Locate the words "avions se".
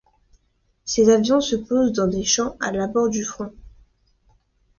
1.11-1.55